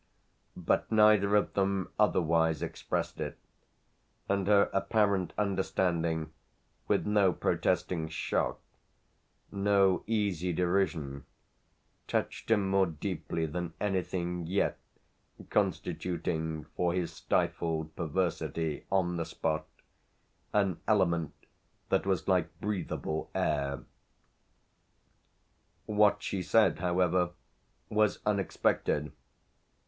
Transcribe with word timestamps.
But 0.57 0.91
neither 0.91 1.35
of 1.35 1.53
them 1.53 1.89
otherwise 1.99 2.63
expressed 2.63 3.19
it, 3.21 3.37
and 4.27 4.47
her 4.47 4.71
apparent 4.73 5.31
understanding, 5.37 6.31
with 6.87 7.05
no 7.05 7.31
protesting 7.31 8.07
shock, 8.09 8.59
no 9.51 10.03
easy 10.07 10.53
derision, 10.53 11.25
touched 12.07 12.49
him 12.49 12.67
more 12.67 12.87
deeply 12.87 13.45
than 13.45 13.73
anything 13.79 14.47
yet, 14.47 14.79
constituting 15.51 16.63
for 16.75 16.93
his 16.95 17.13
stifled 17.13 17.95
perversity, 17.95 18.87
on 18.91 19.17
the 19.17 19.23
spot, 19.25 19.67
an 20.51 20.79
element 20.87 21.35
that 21.89 22.07
was 22.07 22.27
like 22.27 22.49
breatheable 22.59 23.29
air. 23.35 23.83
What 25.85 26.23
she 26.23 26.41
said 26.41 26.79
however 26.79 27.33
was 27.87 28.17
unexpected. 28.25 29.11